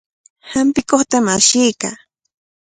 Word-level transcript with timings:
Hampikuqtami 0.51 1.31
ashiykaa. 1.35 1.95